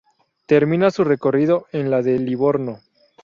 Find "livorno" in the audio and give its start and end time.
2.17-2.79